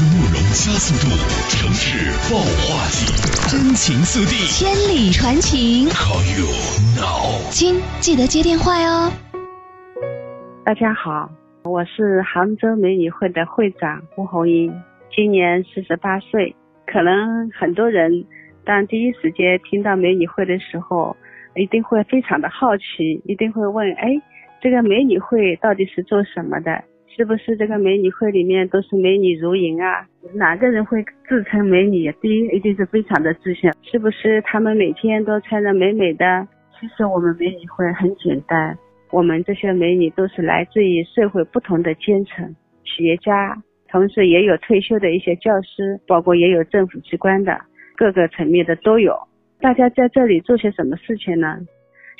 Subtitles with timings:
[0.00, 1.12] 论内容加速度，
[1.52, 3.04] 城市爆话题，
[3.52, 5.84] 真情速递，千里传情。
[5.92, 6.48] Call you
[6.96, 7.36] now。
[7.50, 9.12] 亲，记得接电话哟。
[10.64, 11.30] 大家好，
[11.64, 14.72] 我是杭州美女会的会长胡红英，
[15.14, 16.56] 今年四十八岁。
[16.86, 18.24] 可能很多人
[18.64, 21.14] 当第一时间听到美女会的时候，
[21.54, 24.16] 一定会非常的好奇，一定会问：哎，
[24.62, 26.84] 这个美女会到底是做什么的？
[27.16, 30.06] 是不是这个美女会里面都是美女如云啊？
[30.34, 32.10] 哪个人会自称美女？
[32.20, 33.70] 第一，一定是非常的自信。
[33.82, 36.46] 是不是他们每天都穿着美美的？
[36.78, 38.78] 其实我们美女会很简单，
[39.10, 42.54] 我们这些美女都是来自于社会不同的阶层，
[42.84, 43.54] 企业家，
[43.90, 47.60] 同时也有退休的一些教师，包括也有政府机关的，
[47.96, 49.14] 各个层面的都有。
[49.60, 51.58] 大家在这里做些什么事情呢？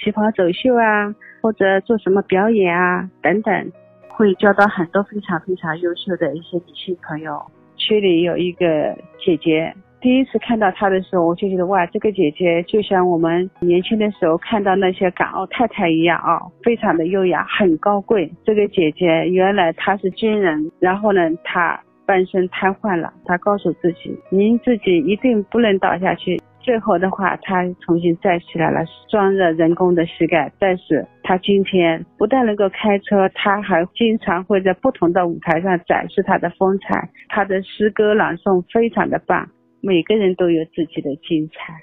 [0.02, 3.72] 旗袍走秀啊，或者做什么表演啊，等等。
[4.20, 7.40] 会交到很多非常非常优秀的一些女性朋友。
[7.78, 18.30] 区里有一个姐姐，第一次看到她的时候，我就觉得哇，这个姐姐就像我们年轻的时候看到那些港澳太太一样啊，非常的优雅，很高贵。
[18.44, 26.38] 这个姐姐原来她是军人，然后呢，她半身瘫痪了，她告诉自己，您自己一定不能倒下去。
[26.70, 30.52] 最后的话，他重新站起来了，装着人工的膝盖。
[30.60, 37.10] 但是他今天不但能够开车，他还经常会在不同的舞台上展示他的风采。
[37.28, 39.48] 他的诗歌朗诵非常的棒，
[39.80, 41.74] 每个人都有自己的精彩。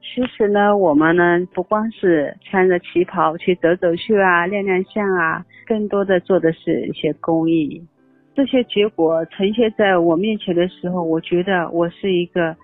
[0.00, 7.86] 其实呢，我们呢不光是穿着旗袍去走走秀啊、亮亮相啊，更多的做的是一些公益。
[8.34, 12.56] 这些结果呈现在我面前的时候，我觉得我是一个。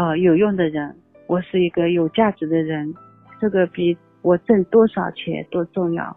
[0.00, 0.94] 呃，有用的人，
[1.28, 2.94] 我是一个有价值的人，
[3.38, 6.16] 这个比我挣多少钱都重要。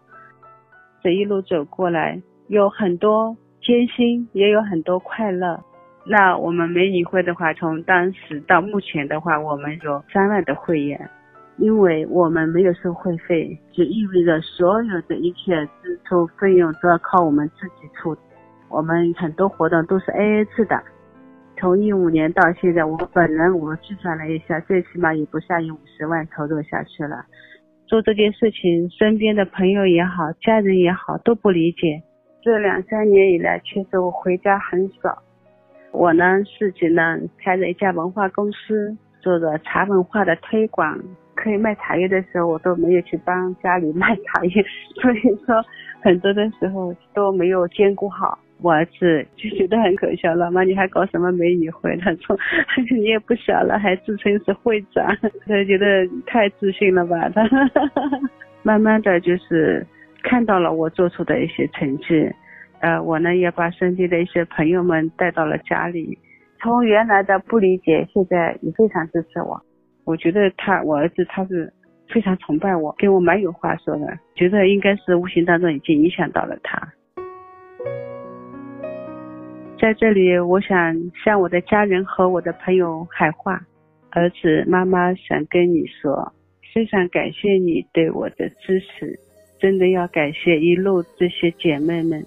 [1.04, 5.60] 这一路走过来，有很多艰辛，也有很多快乐。
[6.06, 11.10] 那我们美女会的话，从当时到目前的话，我们有三万的会员，
[11.58, 18.16] 因为我们没有收会费，就意味着所有的一切支出费用都要靠我们自己出。
[18.70, 20.82] 我们很多活动都是 AA 制的。
[21.62, 27.24] 从一五年到现在，我本人我计算了一下，最起码也不下于五十万投入下去了。
[27.86, 32.02] 做这件事情，身边的朋友也好，家人也好都不理解。
[32.42, 35.22] 这两三年以来，确实我回家很少。
[35.92, 41.00] 我呢自己呢开着一家文化公司，做着茶文化的推广。
[41.36, 44.66] 可以卖茶叶的时候，我都没有去帮家里 卖茶叶，
[45.00, 45.64] 所以说
[46.02, 48.40] 很多的时候都没有兼顾好。
[48.62, 51.98] 我儿子就觉得很可笑，老妈你还搞什么美女会？
[51.98, 52.38] 他说
[52.96, 55.06] 你也不小了，还自称是会长，
[55.48, 57.28] 他觉得太自信了吧？
[57.30, 57.42] 他
[58.62, 59.86] 慢慢的就是
[60.22, 62.30] 看到了我做出的一些成绩，
[62.82, 66.16] 呃，我呢也把身边的一些朋友们带到了家里，
[66.62, 69.60] 从原来的不理解，现在也非常支持我。
[70.06, 71.74] 我觉得他，我儿子他是
[72.10, 76.80] 非常崇拜我，跟我蛮有话说的，觉得应该是无形当中已经影响到了他。
[79.82, 83.60] 在这里，我想向我的家人和我的朋友喊话：
[84.12, 86.32] 儿子，妈妈想跟你说，
[86.72, 89.18] 非常感谢你对我的支持，
[89.60, 92.24] 真的要感谢一路这些姐妹们。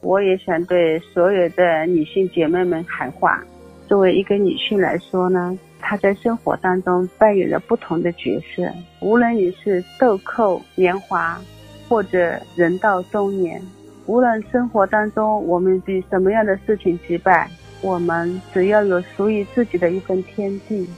[0.00, 3.40] 我也想对所有的女性姐妹们喊话：
[3.86, 8.68] 作为一个女性来说呢，她在生活当中扮演着不同的角色，
[9.00, 11.40] 无论你是豆蔻年华，
[11.88, 13.62] 或者人到中年。
[14.06, 17.50] 无论生活当中我们被什么样的事情击败，
[17.82, 20.88] 我们只要有属于自己的一份天地，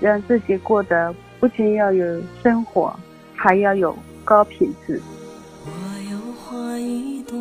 [0.00, 2.94] 让自己过得不仅要有生活，
[3.34, 5.00] 还要有高品质。
[5.64, 5.70] 我
[6.10, 7.38] 有花一朵，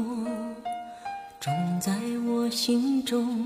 [1.39, 1.91] 种在
[2.27, 3.45] 我心中，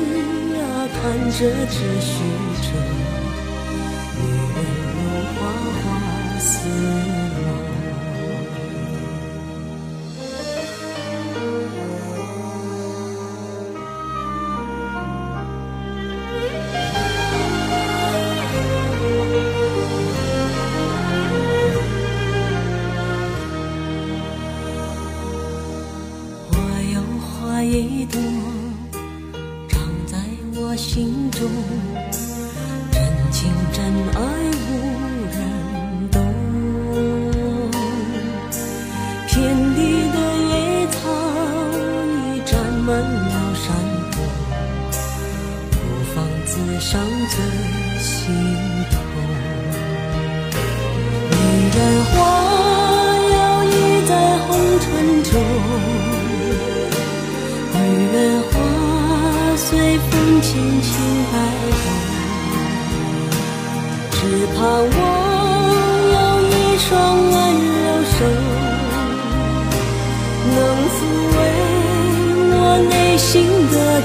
[1.01, 2.23] 看着只许
[2.61, 3.20] 着，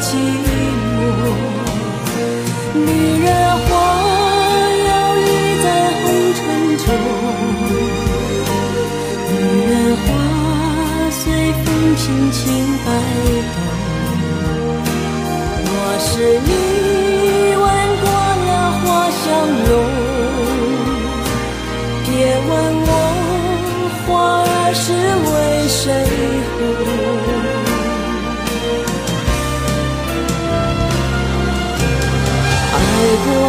[0.00, 0.06] 寂
[0.44, 0.96] 寞。
[2.74, 2.80] 女
[3.24, 3.26] 人
[3.64, 3.68] 花
[4.86, 5.26] 摇曳
[5.62, 5.66] 在
[6.02, 6.04] 红
[6.34, 6.38] 尘
[6.78, 6.86] 中，
[9.32, 9.34] 女
[9.70, 10.06] 人花
[11.10, 11.20] 随
[11.64, 11.66] 风
[11.96, 12.42] 轻轻
[12.84, 12.86] 摆
[13.54, 13.56] 动。
[15.68, 16.04] 我是
[16.44, 16.50] 你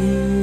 [0.00, 0.39] you.